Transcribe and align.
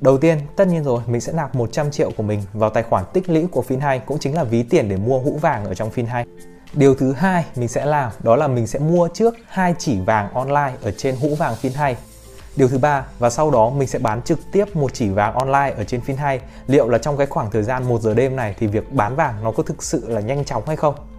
Đầu 0.00 0.18
tiên, 0.18 0.38
tất 0.56 0.68
nhiên 0.68 0.84
rồi, 0.84 1.02
mình 1.06 1.20
sẽ 1.20 1.32
nạp 1.32 1.54
100 1.54 1.90
triệu 1.90 2.10
của 2.16 2.22
mình 2.22 2.42
vào 2.52 2.70
tài 2.70 2.82
khoản 2.82 3.04
tích 3.12 3.30
lũy 3.30 3.46
của 3.50 3.64
Fin2 3.68 4.00
cũng 4.06 4.18
chính 4.18 4.34
là 4.34 4.44
ví 4.44 4.62
tiền 4.62 4.88
để 4.88 4.96
mua 4.96 5.18
hũ 5.18 5.38
vàng 5.40 5.64
ở 5.64 5.74
trong 5.74 5.90
Fin2. 5.90 6.24
Điều 6.72 6.94
thứ 6.94 7.12
hai 7.12 7.44
mình 7.56 7.68
sẽ 7.68 7.84
làm 7.84 8.12
đó 8.22 8.36
là 8.36 8.48
mình 8.48 8.66
sẽ 8.66 8.78
mua 8.78 9.08
trước 9.14 9.34
hai 9.48 9.74
chỉ 9.78 10.00
vàng 10.06 10.32
online 10.32 10.72
ở 10.82 10.90
trên 10.90 11.16
hũ 11.16 11.34
vàng 11.34 11.54
Fin2. 11.62 11.94
Điều 12.56 12.68
thứ 12.68 12.78
ba 12.78 13.06
và 13.18 13.30
sau 13.30 13.50
đó 13.50 13.70
mình 13.70 13.88
sẽ 13.88 13.98
bán 13.98 14.22
trực 14.22 14.38
tiếp 14.52 14.76
một 14.76 14.94
chỉ 14.94 15.08
vàng 15.08 15.34
online 15.34 15.74
ở 15.76 15.84
trên 15.84 16.00
Fin2. 16.06 16.38
Liệu 16.66 16.88
là 16.88 16.98
trong 16.98 17.16
cái 17.16 17.26
khoảng 17.26 17.50
thời 17.50 17.62
gian 17.62 17.88
1 17.88 18.00
giờ 18.00 18.14
đêm 18.14 18.36
này 18.36 18.54
thì 18.58 18.66
việc 18.66 18.92
bán 18.92 19.16
vàng 19.16 19.34
nó 19.44 19.50
có 19.50 19.62
thực 19.62 19.82
sự 19.82 20.08
là 20.08 20.20
nhanh 20.20 20.44
chóng 20.44 20.62
hay 20.66 20.76
không? 20.76 21.13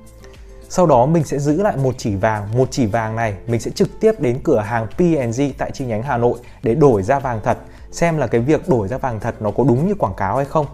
Sau 0.70 0.86
đó 0.86 1.05
mình 1.05 1.23
sẽ 1.23 1.39
giữ 1.39 1.61
lại 1.61 1.77
một 1.77 1.95
chỉ 1.97 2.16
vàng, 2.16 2.57
một 2.57 2.68
chỉ 2.71 2.86
vàng 2.86 3.15
này 3.15 3.36
mình 3.47 3.59
sẽ 3.59 3.71
trực 3.71 4.00
tiếp 4.00 4.19
đến 4.19 4.39
cửa 4.43 4.60
hàng 4.60 4.88
P&G 4.88 5.41
tại 5.57 5.71
chi 5.71 5.86
nhánh 5.86 6.04
Hà 6.04 6.18
Nội 6.18 6.39
để 6.64 6.75
đổi 6.75 7.04
ra 7.04 7.19
vàng 7.19 7.39
thật. 7.43 7.57
Xem 7.91 8.18
là 8.18 8.28
cái 8.28 8.41
việc 8.41 8.69
đổi 8.69 8.88
ra 8.88 8.97
vàng 8.97 9.19
thật 9.19 9.36
nó 9.39 9.51
có 9.51 9.64
đúng 9.64 9.88
như 9.88 9.96
quảng 9.96 10.14
cáo 10.18 10.36
hay 10.36 10.46
không. 10.46 10.65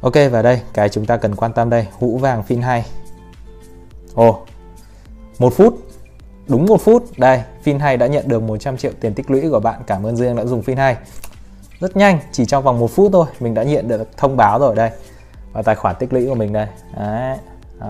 Ok 0.00 0.14
và 0.30 0.42
đây 0.42 0.60
cái 0.72 0.88
chúng 0.88 1.06
ta 1.06 1.16
cần 1.16 1.36
quan 1.36 1.52
tâm 1.52 1.70
đây. 1.70 1.86
Hũ 1.98 2.18
vàng 2.18 2.42
phin 2.42 2.62
2 2.62 2.86
Ồ 4.14 4.40
một 5.38 5.52
phút. 5.56 5.74
Đúng 6.48 6.66
một 6.66 6.80
phút. 6.80 7.04
Đây 7.16 7.42
phin 7.62 7.78
2 7.78 7.96
đã 7.96 8.06
nhận 8.06 8.28
được 8.28 8.42
100 8.42 8.76
triệu 8.76 8.92
tiền 9.00 9.14
tích 9.14 9.30
lũy 9.30 9.50
của 9.50 9.60
bạn. 9.60 9.80
Cảm 9.86 10.06
ơn 10.06 10.16
Dương 10.16 10.36
đã 10.36 10.44
dùng 10.44 10.62
phin 10.62 10.76
2 10.76 10.96
rất 11.80 11.96
nhanh 11.96 12.18
chỉ 12.32 12.46
trong 12.46 12.64
vòng 12.64 12.80
một 12.80 12.90
phút 12.90 13.12
thôi 13.12 13.26
mình 13.40 13.54
đã 13.54 13.62
nhận 13.62 13.88
được 13.88 14.16
thông 14.16 14.36
báo 14.36 14.58
rồi. 14.58 14.74
Đây 14.76 14.90
và 15.52 15.62
tài 15.62 15.74
khoản 15.74 15.96
tích 15.98 16.12
lũy 16.12 16.26
của 16.26 16.34
mình 16.34 16.52
đây. 16.52 16.66
Đấy 16.96 17.38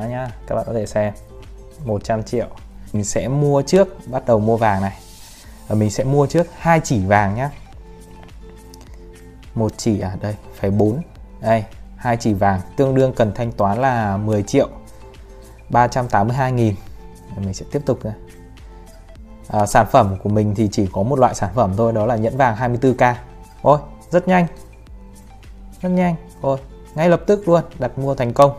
đó 0.00 0.08
nhá 0.08 0.30
các 0.46 0.54
bạn 0.54 0.64
có 0.66 0.72
thể 0.72 0.86
xem. 0.86 1.14
100 1.84 2.22
triệu. 2.22 2.46
Mình 2.92 3.04
sẽ 3.04 3.28
mua 3.28 3.62
trước 3.62 3.88
bắt 4.06 4.22
đầu 4.26 4.40
mua 4.40 4.56
vàng 4.56 4.82
này. 4.82 4.98
Và 5.68 5.74
mình 5.74 5.90
sẽ 5.90 6.04
mua 6.04 6.26
trước 6.26 6.46
hai 6.58 6.80
chỉ 6.84 7.04
vàng 7.04 7.34
nhé 7.34 7.48
một 9.54 9.72
chỉ 9.76 10.00
à 10.00 10.16
đây 10.20 10.34
phải 10.54 10.70
4 10.70 11.02
đây 11.40 11.64
hai 11.96 12.16
chỉ 12.16 12.32
vàng 12.32 12.60
tương 12.76 12.94
đương 12.94 13.12
cần 13.12 13.32
thanh 13.34 13.52
toán 13.52 13.78
là 13.78 14.16
10 14.16 14.42
triệu 14.42 14.68
382 15.68 16.52
nghìn. 16.52 16.74
Mình 17.36 17.54
sẽ 17.54 17.66
tiếp 17.72 17.82
tục 17.86 18.04
này. 18.04 18.14
À, 19.48 19.66
sản 19.66 19.86
phẩm 19.92 20.16
của 20.22 20.28
mình 20.28 20.54
thì 20.54 20.68
chỉ 20.72 20.88
có 20.92 21.02
một 21.02 21.18
loại 21.18 21.34
sản 21.34 21.50
phẩm 21.54 21.72
thôi 21.76 21.92
đó 21.92 22.06
là 22.06 22.16
nhẫn 22.16 22.36
vàng 22.36 22.56
24k 22.56 23.14
ôi 23.62 23.78
rất 24.10 24.28
nhanh. 24.28 24.46
Rất 25.82 25.88
nhanh. 25.88 26.16
Ôi 26.40 26.58
ngay 26.94 27.08
lập 27.08 27.20
tức 27.26 27.48
luôn 27.48 27.62
đặt 27.78 27.98
mua 27.98 28.14
thành 28.14 28.32
công 28.32 28.58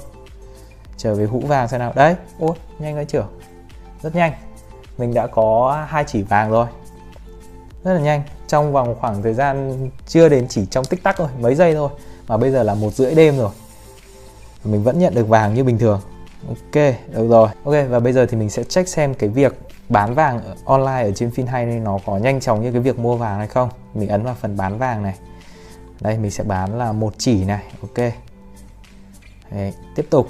trở 1.06 1.16
về 1.16 1.26
hũ 1.26 1.40
vàng 1.40 1.68
xem 1.68 1.80
nào. 1.80 1.94
Đấy 1.96 2.16
ôi 2.40 2.56
nhanh 2.80 2.96
đấy 2.96 3.06
trưởng. 3.06 3.28
Rất 4.02 4.16
nhanh. 4.16 4.34
Mình 4.98 5.14
đã 5.14 5.28
có 5.28 5.78
hai 5.90 6.04
chỉ 6.08 6.22
vàng 6.22 6.52
rồi. 6.52 6.68
Rất 7.84 7.94
là 7.94 8.00
nhanh. 8.00 8.24
Trong 8.48 8.72
vòng 8.74 8.96
khoảng 9.00 9.24
thời 9.24 9.34
gian 9.34 9.90
chưa 10.08 10.30
đến 10.30 10.48
chỉ 10.48 10.66
trong 10.66 10.86
tích 10.86 11.04
tắc 11.04 11.18
thôi 11.18 11.28
mấy 11.40 11.56
giây 11.56 11.76
thôi. 11.76 11.90
Mà 12.28 12.38
bây 12.38 12.52
giờ 12.52 12.64
là 12.64 12.76
một 12.76 12.94
rưỡi 12.94 13.16
đêm 13.16 13.38
rồi. 13.38 13.52
Mình 14.64 14.84
vẫn 14.84 15.00
nhận 15.00 15.16
được 15.16 15.28
vàng 15.28 15.54
như 15.54 15.64
bình 15.64 15.78
thường. 15.78 16.02
Ok 16.48 16.84
được 17.12 17.28
rồi. 17.30 17.50
Ok 17.64 17.74
và 17.90 18.00
bây 18.00 18.14
giờ 18.14 18.26
thì 18.26 18.38
mình 18.38 18.50
sẽ 18.50 18.64
check 18.64 18.90
xem 18.90 19.14
cái 19.14 19.30
việc 19.30 19.60
bán 19.90 20.14
vàng 20.14 20.56
online 20.66 21.04
ở 21.04 21.12
trên 21.12 21.30
fin 21.30 21.48
hay 21.48 21.66
nó 21.66 22.00
có 22.06 22.18
nhanh 22.18 22.40
chóng 22.40 22.62
như 22.62 22.72
cái 22.72 22.82
việc 22.82 23.00
mua 23.00 23.16
vàng 23.16 23.38
hay 23.38 23.48
không. 23.48 23.70
Mình 23.94 24.10
ấn 24.10 24.24
vào 24.24 24.36
phần 24.42 24.58
bán 24.58 24.78
vàng 24.78 25.04
này. 25.04 25.16
Đây 26.02 26.18
mình 26.18 26.32
sẽ 26.32 26.44
bán 26.44 26.78
là 26.78 26.92
một 26.92 27.14
chỉ 27.18 27.44
này. 27.44 27.64
Ok. 27.82 28.12
Đấy, 29.52 29.74
tiếp 29.96 30.08
tục 30.10 30.28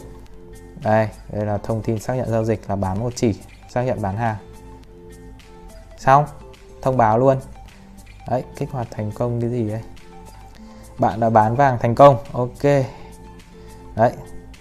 đây 0.84 1.10
đây 1.32 1.46
là 1.46 1.58
thông 1.58 1.82
tin 1.82 2.00
xác 2.00 2.14
nhận 2.14 2.32
giao 2.32 2.44
dịch 2.44 2.70
là 2.70 2.76
bán 2.76 3.00
một 3.00 3.14
chỉ, 3.16 3.36
xác 3.70 3.82
nhận 3.82 4.02
bán 4.02 4.18
hàng. 4.18 4.36
Xong, 5.98 6.26
thông 6.82 6.98
báo 6.98 7.20
luôn. 7.20 7.38
Đấy, 8.28 8.44
kích 8.56 8.72
hoạt 8.72 8.88
thành 8.92 9.12
công 9.12 9.42
cái 9.42 9.50
gì 9.50 9.70
đấy 9.70 9.82
bạn 10.98 11.20
đã 11.20 11.30
bán 11.30 11.56
vàng 11.56 11.78
thành 11.82 11.96
công, 11.96 12.18
ok. 12.32 12.64
Đấy, 13.96 14.12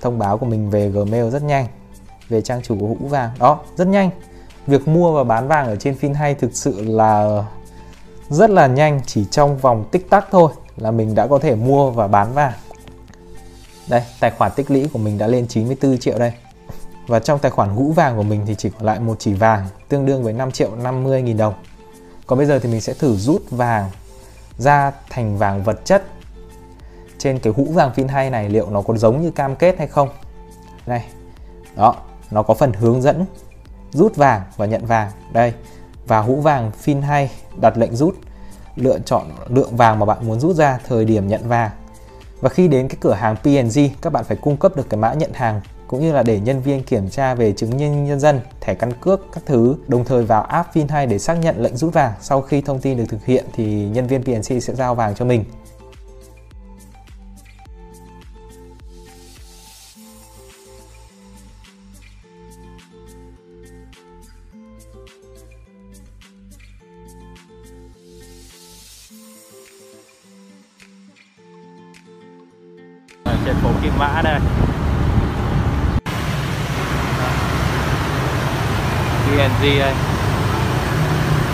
thông 0.00 0.18
báo 0.18 0.38
của 0.38 0.46
mình 0.46 0.70
về 0.70 0.88
gmail 0.88 1.30
rất 1.30 1.42
nhanh, 1.42 1.66
về 2.28 2.40
trang 2.42 2.62
chủ 2.62 2.76
của 2.80 2.86
hũ 2.86 2.96
vàng. 3.00 3.30
Đó, 3.38 3.60
rất 3.76 3.88
nhanh. 3.88 4.10
Việc 4.66 4.88
mua 4.88 5.12
và 5.12 5.24
bán 5.24 5.48
vàng 5.48 5.66
ở 5.66 5.76
trên 5.76 5.94
phim 5.94 6.14
hay 6.14 6.34
thực 6.34 6.54
sự 6.54 6.84
là 6.84 7.44
rất 8.28 8.50
là 8.50 8.66
nhanh, 8.66 9.00
chỉ 9.06 9.24
trong 9.30 9.58
vòng 9.58 9.84
tích 9.92 10.10
tắc 10.10 10.26
thôi 10.30 10.52
là 10.76 10.90
mình 10.90 11.14
đã 11.14 11.26
có 11.26 11.38
thể 11.38 11.54
mua 11.54 11.90
và 11.90 12.08
bán 12.08 12.32
vàng 12.32 12.52
đây, 13.88 14.02
tài 14.20 14.30
khoản 14.30 14.52
tích 14.56 14.70
lũy 14.70 14.88
của 14.92 14.98
mình 14.98 15.18
đã 15.18 15.26
lên 15.26 15.46
94 15.48 15.98
triệu 15.98 16.18
đây. 16.18 16.32
Và 17.06 17.20
trong 17.20 17.38
tài 17.38 17.50
khoản 17.50 17.68
hũ 17.68 17.92
vàng 17.92 18.16
của 18.16 18.22
mình 18.22 18.42
thì 18.46 18.54
chỉ 18.54 18.70
còn 18.70 18.82
lại 18.82 19.00
một 19.00 19.16
chỉ 19.18 19.32
vàng, 19.34 19.66
tương 19.88 20.06
đương 20.06 20.22
với 20.22 20.32
5 20.32 20.50
triệu 20.50 20.76
50 20.76 21.22
nghìn 21.22 21.36
đồng. 21.36 21.54
Còn 22.26 22.38
bây 22.38 22.46
giờ 22.46 22.58
thì 22.58 22.68
mình 22.68 22.80
sẽ 22.80 22.94
thử 22.94 23.16
rút 23.16 23.42
vàng 23.50 23.90
ra 24.58 24.92
thành 25.10 25.38
vàng 25.38 25.62
vật 25.62 25.80
chất. 25.84 26.04
Trên 27.18 27.38
cái 27.38 27.52
hũ 27.56 27.64
vàng 27.64 27.94
phin 27.94 28.08
hay 28.08 28.30
này 28.30 28.48
liệu 28.48 28.70
nó 28.70 28.82
có 28.82 28.96
giống 28.96 29.20
như 29.22 29.30
cam 29.30 29.56
kết 29.56 29.78
hay 29.78 29.86
không? 29.86 30.08
Đây, 30.86 31.02
đó, 31.76 31.96
nó 32.30 32.42
có 32.42 32.54
phần 32.54 32.72
hướng 32.72 33.02
dẫn 33.02 33.24
rút 33.92 34.16
vàng 34.16 34.42
và 34.56 34.66
nhận 34.66 34.86
vàng. 34.86 35.10
Đây, 35.32 35.52
và 36.06 36.20
hũ 36.20 36.40
vàng 36.40 36.70
phin 36.70 37.02
hay 37.02 37.30
đặt 37.60 37.78
lệnh 37.78 37.96
rút. 37.96 38.14
Lựa 38.76 38.98
chọn 38.98 39.30
lượng 39.48 39.76
vàng 39.76 39.98
mà 39.98 40.06
bạn 40.06 40.26
muốn 40.26 40.40
rút 40.40 40.56
ra 40.56 40.78
thời 40.86 41.04
điểm 41.04 41.28
nhận 41.28 41.48
vàng 41.48 41.70
và 42.44 42.50
khi 42.50 42.68
đến 42.68 42.88
cái 42.88 42.96
cửa 43.00 43.12
hàng 43.14 43.36
P&G 43.36 43.80
các 44.02 44.12
bạn 44.12 44.24
phải 44.24 44.36
cung 44.36 44.56
cấp 44.56 44.76
được 44.76 44.90
cái 44.90 45.00
mã 45.00 45.14
nhận 45.14 45.32
hàng 45.32 45.60
cũng 45.86 46.00
như 46.00 46.12
là 46.12 46.22
để 46.22 46.40
nhân 46.40 46.62
viên 46.62 46.82
kiểm 46.82 47.08
tra 47.08 47.34
về 47.34 47.52
chứng 47.52 47.76
minh 47.76 48.04
nhân 48.04 48.20
dân, 48.20 48.40
thẻ 48.60 48.74
căn 48.74 48.92
cước 49.00 49.20
các 49.32 49.42
thứ, 49.46 49.76
đồng 49.88 50.04
thời 50.04 50.24
vào 50.24 50.42
app 50.42 50.76
Fin2 50.76 51.08
để 51.08 51.18
xác 51.18 51.34
nhận 51.34 51.62
lệnh 51.62 51.76
rút 51.76 51.94
vàng. 51.94 52.12
Sau 52.20 52.42
khi 52.42 52.60
thông 52.60 52.80
tin 52.80 52.96
được 52.96 53.04
thực 53.08 53.24
hiện 53.24 53.44
thì 53.52 53.64
nhân 53.88 54.06
viên 54.06 54.22
PNC 54.22 54.62
sẽ 54.62 54.74
giao 54.74 54.94
vàng 54.94 55.14
cho 55.14 55.24
mình. 55.24 55.44
Trên 73.44 73.54
phố 73.56 73.70
Kim 73.82 73.92
Mã 73.98 74.22
đây 74.24 74.40
PNG 79.26 79.78
đây 79.78 79.94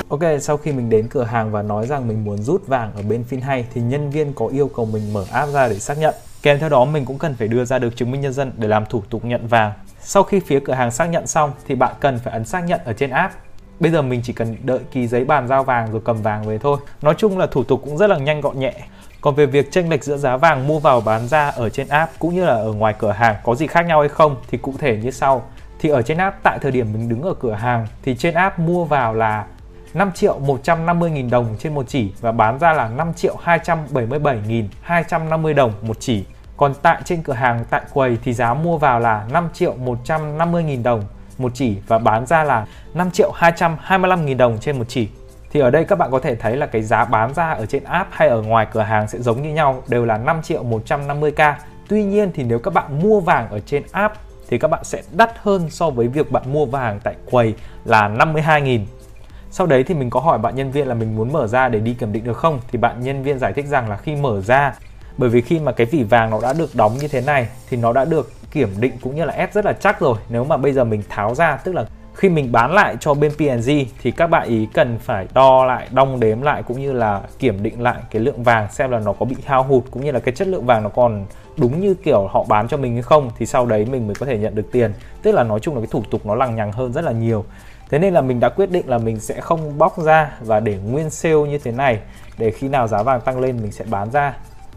Ok, 0.08 0.20
sau 0.40 0.56
khi 0.56 0.72
mình 0.72 0.90
đến 0.90 1.08
cửa 1.10 1.24
hàng 1.24 1.52
và 1.52 1.62
nói 1.62 1.86
rằng 1.86 2.08
mình 2.08 2.24
muốn 2.24 2.42
rút 2.42 2.66
vàng 2.66 2.92
ở 2.96 3.02
bên 3.02 3.24
FinHay 3.30 3.62
thì 3.74 3.80
nhân 3.80 4.10
viên 4.10 4.32
có 4.32 4.46
yêu 4.46 4.70
cầu 4.76 4.86
mình 4.86 5.12
mở 5.12 5.24
app 5.32 5.52
ra 5.52 5.68
để 5.68 5.78
xác 5.78 5.98
nhận. 5.98 6.14
Kèm 6.42 6.58
theo 6.58 6.68
đó 6.68 6.84
mình 6.84 7.04
cũng 7.04 7.18
cần 7.18 7.34
phải 7.34 7.48
đưa 7.48 7.64
ra 7.64 7.78
được 7.78 7.96
chứng 7.96 8.10
minh 8.10 8.20
nhân 8.20 8.32
dân 8.32 8.52
để 8.56 8.68
làm 8.68 8.86
thủ 8.86 9.02
tục 9.10 9.24
nhận 9.24 9.46
vàng. 9.46 9.72
Sau 10.00 10.22
khi 10.22 10.40
phía 10.40 10.60
cửa 10.60 10.72
hàng 10.72 10.90
xác 10.90 11.06
nhận 11.06 11.26
xong 11.26 11.52
thì 11.66 11.74
bạn 11.74 11.94
cần 12.00 12.18
phải 12.18 12.32
ấn 12.32 12.44
xác 12.44 12.60
nhận 12.60 12.80
ở 12.84 12.92
trên 12.92 13.10
app. 13.10 13.34
Bây 13.80 13.90
giờ 13.90 14.02
mình 14.02 14.20
chỉ 14.24 14.32
cần 14.32 14.56
đợi 14.62 14.78
ký 14.92 15.06
giấy 15.06 15.24
bàn 15.24 15.48
giao 15.48 15.64
vàng 15.64 15.92
rồi 15.92 16.00
cầm 16.04 16.22
vàng 16.22 16.44
về 16.44 16.58
thôi. 16.58 16.78
Nói 17.02 17.14
chung 17.18 17.38
là 17.38 17.46
thủ 17.46 17.64
tục 17.64 17.80
cũng 17.84 17.98
rất 17.98 18.06
là 18.06 18.18
nhanh 18.18 18.40
gọn 18.40 18.60
nhẹ. 18.60 18.74
Còn 19.20 19.34
về 19.34 19.47
việc 19.47 19.72
chênh 19.72 19.91
lệch 19.91 20.04
giữa 20.04 20.16
giá 20.16 20.36
vàng 20.36 20.66
mua 20.66 20.78
vào 20.78 21.00
bán 21.00 21.28
ra 21.28 21.48
ở 21.48 21.69
trên 21.69 21.88
app 21.88 22.12
cũng 22.19 22.34
như 22.34 22.44
là 22.44 22.54
ở 22.54 22.72
ngoài 22.72 22.94
cửa 22.98 23.12
hàng 23.12 23.36
có 23.44 23.54
gì 23.54 23.66
khác 23.66 23.86
nhau 23.86 24.00
hay 24.00 24.08
không 24.08 24.36
thì 24.50 24.58
cụ 24.58 24.75
thể 24.78 24.97
như 24.97 25.10
sau 25.10 25.42
thì 25.81 25.88
ở 25.88 26.03
trên 26.03 26.19
app 26.19 26.42
tại 26.42 26.58
thời 26.62 26.72
điểm 26.72 26.92
mình 26.92 27.08
đứng 27.08 27.22
ở 27.22 27.34
cửa 27.34 27.54
hàng 27.54 27.86
thì 28.03 28.16
trên 28.16 28.34
app 28.34 28.58
mua 28.58 28.84
vào 28.84 29.14
là 29.14 29.44
5 29.94 30.12
triệu 30.12 30.38
150 30.38 31.10
nghìn 31.10 31.31
đồng 31.31 31.56
trên 31.58 31.75
một 31.75 31.84
chỉ 31.88 32.12
và 32.20 32.32
bán 32.32 32.58
ra 32.58 32.72
là 32.72 32.88
5 32.88 33.14
triệu 33.14 33.36
277 33.42 34.38
nghìn 34.48 34.69
250 34.82 35.54
đồng 35.54 35.72
một 35.82 35.97
chỉ. 36.00 36.25
Còn 36.56 36.75
tại 36.82 37.02
trên 37.04 37.22
cửa 37.22 37.32
hàng 37.32 37.64
tại 37.70 37.82
quầy 37.92 38.19
thì 38.25 38.32
giá 38.32 38.54
mua 38.54 38.78
vào 38.78 39.00
là 39.00 39.26
5 39.32 39.48
triệu 39.54 39.75
150 39.75 40.64
nghìn 40.64 40.82
đồng 40.82 41.04
một 41.38 41.52
chỉ 41.54 41.76
và 41.87 41.98
bán 41.98 42.26
ra 42.26 42.44
là 42.44 42.67
5 42.94 43.11
triệu 43.11 43.32
225 43.34 44.26
nghìn 44.26 44.37
đồng 44.37 44.58
trên 44.61 44.78
một 44.78 44.84
chỉ. 44.88 45.08
Thì 45.50 45.61
ở 45.61 45.70
đây 45.70 45.85
các 45.85 45.99
bạn 45.99 46.11
có 46.11 46.19
thể 46.19 46.37
thấy 46.37 46.56
là 46.56 46.67
cái 46.67 46.82
giá 46.82 47.05
bán 47.05 47.35
ra 47.35 47.50
ở 47.50 47.67
trên 47.67 47.85
app 47.85 48.11
hay 48.12 48.29
ở 48.29 48.43
ngoài 48.43 48.67
cửa 48.73 48.81
hàng 48.81 49.08
sẽ 49.08 49.19
giống 49.19 49.43
như 49.43 49.50
nhau, 49.50 49.82
đều 49.88 50.05
là 50.05 50.19
5 50.19 50.43
triệu 50.43 50.64
150k. 50.64 51.55
Tuy 51.88 52.05
nhiên 52.05 52.31
thì 52.35 52.43
nếu 52.43 52.58
các 52.58 52.75
bạn 52.75 53.02
mua 53.02 53.20
vàng 53.20 53.49
ở 53.50 53.61
trên 53.61 53.82
app 53.93 54.14
thì 54.49 54.58
các 54.58 54.69
bạn 54.69 54.85
sẽ 54.85 55.02
đắt 55.12 55.31
hơn 55.43 55.70
so 55.70 55.91
với 55.91 56.08
việc 56.08 56.31
bạn 56.31 56.52
mua 56.52 56.67
vàng 56.67 57.00
tại 57.05 57.14
quầy 57.31 57.55
là 57.85 58.08
52.000 58.08 58.81
sau 59.50 59.67
đấy 59.67 59.85
thì 59.85 59.94
mình 59.94 60.11
có 60.11 60.20
hỏi 60.20 60.38
bạn 60.38 60.56
nhân 60.56 60.70
viên 60.70 60.88
là 60.88 60.94
mình 60.94 61.17
muốn 61.17 61.32
mở 61.32 61.47
ra 61.47 61.69
để 61.69 61.81
đi 61.81 61.94
kiểm 61.94 62.12
định 62.12 62.25
được 62.25 62.37
không? 62.37 62.61
Thì 62.73 62.79
bạn 62.79 63.00
nhân 63.00 63.23
viên 63.23 63.38
giải 63.38 63.53
thích 63.53 63.67
rằng 63.67 63.88
là 63.88 63.96
khi 63.96 64.17
mở 64.17 64.41
ra, 64.41 64.75
bởi 65.17 65.31
vì 65.31 65.41
khi 65.41 65.58
mà 65.58 65.73
cái 65.73 65.87
vỉ 65.87 66.03
vàng 66.03 66.31
nó 66.31 66.41
đã 66.43 66.53
được 66.53 66.70
đóng 66.75 66.96
như 67.00 67.08
thế 67.08 67.20
này 67.20 67.49
thì 67.70 67.76
nó 67.76 67.93
đã 67.93 68.05
được 68.05 68.31
kiểm 68.53 68.69
định 68.81 68.93
cũng 69.03 69.14
như 69.14 69.25
là 69.25 69.32
ép 69.32 69.53
rất 69.53 69.64
là 69.64 69.73
chắc 69.73 70.00
rồi. 70.00 70.19
Nếu 70.29 70.44
mà 70.44 70.56
bây 70.56 70.73
giờ 70.73 70.85
mình 70.85 71.03
tháo 71.08 71.35
ra, 71.35 71.56
tức 71.56 71.75
là 71.75 71.85
khi 72.20 72.28
mình 72.28 72.52
bán 72.52 72.72
lại 72.72 72.96
cho 73.00 73.14
bên 73.14 73.31
P&G 73.31 73.70
thì 74.02 74.11
các 74.11 74.26
bạn 74.26 74.49
ý 74.49 74.69
cần 74.75 74.99
phải 74.99 75.26
đo 75.34 75.64
lại, 75.64 75.88
đong 75.90 76.20
đếm 76.20 76.43
lại 76.43 76.62
cũng 76.62 76.81
như 76.81 76.93
là 76.93 77.20
kiểm 77.38 77.62
định 77.62 77.82
lại 77.82 77.96
cái 78.11 78.22
lượng 78.22 78.43
vàng 78.43 78.72
xem 78.72 78.90
là 78.90 78.99
nó 78.99 79.12
có 79.12 79.26
bị 79.26 79.37
hao 79.44 79.62
hụt 79.62 79.84
cũng 79.90 80.05
như 80.05 80.11
là 80.11 80.20
cái 80.20 80.34
chất 80.34 80.49
lượng 80.49 80.67
vàng 80.67 80.82
nó 80.82 80.88
còn 80.88 81.26
đúng 81.56 81.81
như 81.81 81.94
kiểu 81.94 82.26
họ 82.26 82.44
bán 82.49 82.69
cho 82.69 82.76
mình 82.76 82.93
hay 82.93 83.02
không 83.02 83.31
thì 83.38 83.46
sau 83.46 83.67
đấy 83.67 83.84
mình 83.84 84.06
mới 84.06 84.14
có 84.14 84.26
thể 84.26 84.38
nhận 84.38 84.55
được 84.55 84.72
tiền. 84.72 84.93
Tức 85.22 85.32
là 85.32 85.43
nói 85.43 85.61
chung 85.61 85.75
là 85.75 85.81
cái 85.81 85.88
thủ 85.90 86.02
tục 86.11 86.26
nó 86.26 86.34
lằng 86.34 86.56
nhằng 86.56 86.72
hơn 86.72 86.93
rất 86.93 87.05
là 87.05 87.12
nhiều. 87.12 87.44
Thế 87.90 87.99
nên 87.99 88.14
là 88.14 88.20
mình 88.20 88.40
đã 88.40 88.49
quyết 88.49 88.70
định 88.70 88.88
là 88.88 88.99
mình 88.99 89.20
sẽ 89.20 89.40
không 89.40 89.78
bóc 89.78 89.99
ra 89.99 90.31
và 90.40 90.61
để 90.61 90.78
nguyên 90.78 91.11
sale 91.11 91.34
như 91.34 91.58
thế 91.58 91.72
này 91.72 92.00
để 92.38 92.50
khi 92.50 92.69
nào 92.69 92.88
giá 92.88 93.02
vàng 93.02 93.20
tăng 93.20 93.40
lên 93.40 93.62
mình 93.62 93.72
sẽ 93.72 93.84
bán 93.90 94.11
ra. 94.11 94.34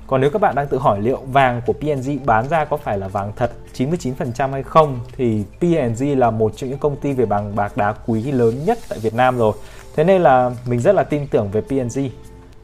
Còn 0.08 0.22
nếu 0.22 0.30
các 0.30 0.42
bạn 0.42 0.56
đang 0.56 0.68
tự 0.68 0.78
hỏi 0.78 1.02
liệu 1.02 1.22
vàng 1.32 1.62
của 1.66 1.74
P&G 1.74 2.10
bán 2.26 2.50
ra 2.50 2.66
có 2.66 2.78
phải 2.78 2.98
là 2.98 3.08
vàng 3.08 3.32
thật 3.36 3.52
99% 3.74 4.52
hay 4.52 4.64
không 4.64 5.00
thì 5.18 5.44
P&G 5.60 6.04
là 6.18 6.32
một 6.32 6.52
trong 6.56 6.70
những 6.70 6.80
công 6.80 6.96
ty 6.96 7.14
về 7.14 7.26
vàng 7.26 7.56
bạc 7.56 7.78
đá 7.78 7.94
quý 8.06 8.32
lớn 8.32 8.66
nhất 8.66 8.78
tại 8.90 9.00
Việt 9.00 9.14
Nam 9.14 9.38
rồi. 9.38 9.54
Thế 9.96 10.04
nên 10.04 10.22
là 10.22 10.52
mình 10.66 10.80
rất 10.80 10.96
là 10.96 11.04
tin 11.04 11.28
tưởng 11.28 11.50
về 11.52 11.62
P&G. 11.62 12.00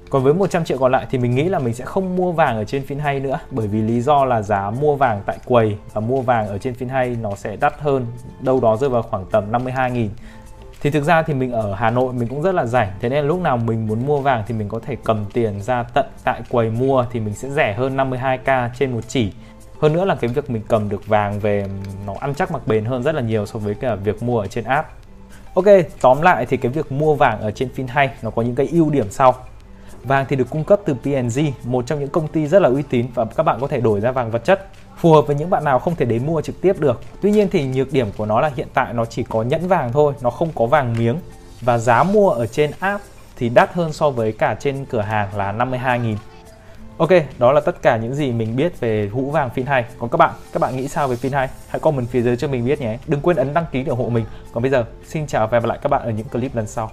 Còn 0.10 0.24
với 0.24 0.34
100 0.34 0.66
triệu 0.66 0.78
còn 0.78 0.92
lại 0.92 1.06
thì 1.12 1.18
mình 1.18 1.36
nghĩ 1.36 1.44
là 1.44 1.60
mình 1.60 1.74
sẽ 1.74 1.86
không 1.86 2.16
mua 2.16 2.32
vàng 2.32 2.58
ở 2.58 2.64
trên 2.64 2.86
phiên 2.86 3.00
hay 3.00 3.20
nữa 3.20 3.40
bởi 3.52 3.68
vì 3.68 3.82
lý 3.82 4.02
do 4.02 4.26
là 4.26 4.42
giá 4.42 4.70
mua 4.70 4.96
vàng 4.96 5.22
tại 5.26 5.38
quầy 5.46 5.78
và 5.94 6.02
mua 6.02 6.22
vàng 6.22 6.48
ở 6.48 6.58
trên 6.58 6.74
phiên 6.74 6.90
hay 6.90 7.18
nó 7.22 7.36
sẽ 7.36 7.56
đắt 7.56 7.74
hơn, 7.80 8.06
đâu 8.40 8.60
đó 8.60 8.78
rơi 8.78 8.90
vào 8.90 9.02
khoảng 9.02 9.26
tầm 9.32 9.52
52 9.52 9.92
nghìn 9.92 10.10
thì 10.82 10.90
thực 10.90 11.04
ra 11.04 11.22
thì 11.22 11.34
mình 11.34 11.52
ở 11.52 11.74
Hà 11.74 11.90
Nội 11.90 12.14
mình 12.14 12.28
cũng 12.28 12.42
rất 12.42 12.56
là 12.56 12.66
rảnh. 12.66 12.92
Thế 13.00 13.10
nên 13.10 13.26
lúc 13.26 13.42
nào 13.42 13.58
mình 13.58 13.88
muốn 13.88 14.06
mua 14.06 14.18
vàng 14.18 14.44
thì 14.48 14.54
mình 14.54 14.70
có 14.70 14.80
thể 14.86 14.98
cầm 15.04 15.26
tiền 15.34 15.62
ra 15.62 15.84
tận 15.84 16.06
tại 16.24 16.42
quầy 16.50 16.70
mua 16.70 17.06
thì 17.12 17.20
mình 17.20 17.34
sẽ 17.34 17.50
rẻ 17.50 17.74
hơn 17.74 17.98
52k 17.98 18.70
trên 18.80 18.92
một 18.92 19.02
chỉ. 19.08 19.34
Hơn 19.82 19.94
nữa 19.94 20.06
là 20.06 20.16
cái 20.16 20.30
việc 20.30 20.50
mình 20.50 20.62
cầm 20.68 20.90
được 20.90 21.08
vàng 21.08 21.40
về 21.40 21.66
nó 22.08 22.14
ăn 22.20 22.34
chắc 22.36 22.52
mặc 22.52 22.62
bền 22.66 22.86
hơn 22.86 23.04
rất 23.04 23.16
là 23.16 23.22
nhiều 23.22 23.46
so 23.46 23.60
với 23.60 23.76
cả 23.76 23.96
việc 23.96 24.24
mua 24.24 24.40
ở 24.40 24.48
trên 24.48 24.64
app. 24.64 24.90
Ok, 25.54 25.66
tóm 26.02 26.22
lại 26.22 26.46
thì 26.46 26.58
cái 26.58 26.72
việc 26.72 26.92
mua 26.92 27.16
vàng 27.16 27.42
ở 27.42 27.52
trên 27.52 27.70
FinHay 27.76 28.08
nó 28.22 28.30
có 28.30 28.42
những 28.42 28.56
cái 28.56 28.68
ưu 28.72 28.90
điểm 28.90 29.08
sau. 29.10 29.36
Vàng 30.04 30.26
thì 30.30 30.36
được 30.36 30.50
cung 30.50 30.64
cấp 30.64 30.80
từ 30.86 30.94
P&G, 30.94 31.40
một 31.64 31.88
trong 31.88 32.00
những 32.00 32.10
công 32.10 32.28
ty 32.28 32.48
rất 32.48 32.62
là 32.62 32.70
uy 32.70 32.82
tín 32.90 33.08
và 33.14 33.26
các 33.26 33.44
bạn 33.44 33.58
có 33.62 33.68
thể 33.68 33.82
đổi 33.82 34.00
ra 34.00 34.12
vàng 34.12 34.32
vật 34.32 34.46
chất 34.46 34.68
phù 35.00 35.14
hợp 35.14 35.28
với 35.28 35.36
những 35.36 35.50
bạn 35.50 35.64
nào 35.64 35.80
không 35.80 35.96
thể 35.96 36.06
đến 36.06 36.26
mua 36.26 36.42
trực 36.42 36.62
tiếp 36.62 36.80
được. 36.80 37.02
Tuy 37.22 37.32
nhiên 37.32 37.48
thì 37.52 37.66
nhược 37.66 37.94
điểm 37.94 38.08
của 38.18 38.26
nó 38.26 38.42
là 38.42 38.52
hiện 38.56 38.68
tại 38.74 38.94
nó 38.94 39.06
chỉ 39.06 39.24
có 39.24 39.44
nhẫn 39.44 39.68
vàng 39.68 39.92
thôi, 39.94 40.14
nó 40.22 40.30
không 40.30 40.50
có 40.56 40.66
vàng 40.66 40.96
miếng 40.98 41.18
và 41.62 41.78
giá 41.78 42.04
mua 42.04 42.30
ở 42.30 42.48
trên 42.48 42.72
app 42.80 43.04
thì 43.36 43.50
đắt 43.50 43.74
hơn 43.74 43.94
so 43.94 44.10
với 44.10 44.32
cả 44.32 44.56
trên 44.60 44.86
cửa 44.86 45.02
hàng 45.02 45.38
là 45.38 45.52
52.000. 45.52 46.16
Ok, 46.98 47.10
đó 47.38 47.52
là 47.52 47.62
tất 47.62 47.82
cả 47.82 47.98
những 47.98 48.16
gì 48.16 48.32
mình 48.32 48.56
biết 48.56 48.80
về 48.80 49.10
hũ 49.14 49.32
vàng 49.32 49.50
phin 49.50 49.66
hay. 49.66 49.86
Còn 50.00 50.10
các 50.10 50.18
bạn, 50.18 50.34
các 50.54 50.60
bạn 50.60 50.78
nghĩ 50.78 50.88
sao 50.88 51.08
về 51.08 51.16
phin 51.16 51.32
hay? 51.32 51.48
Hãy 51.68 51.80
comment 51.80 52.10
phía 52.10 52.22
dưới 52.22 52.38
cho 52.38 52.48
mình 52.48 52.66
biết 52.66 52.82
nhé. 52.82 52.98
Đừng 53.08 53.22
quên 53.22 53.38
ấn 53.38 53.54
đăng 53.54 53.66
ký 53.72 53.84
để 53.84 53.90
ủng 53.90 54.00
hộ 54.00 54.10
mình. 54.10 54.26
Còn 54.54 54.64
bây 54.64 54.72
giờ, 54.72 54.86
xin 55.08 55.28
chào 55.28 55.48
và 55.48 55.52
hẹn 55.52 55.64
gặp 55.64 55.70
lại 55.70 55.80
các 55.82 55.90
bạn 55.90 56.02
ở 56.02 56.12
những 56.12 56.28
clip 56.30 56.56
lần 56.56 56.68
sau. 56.68 56.92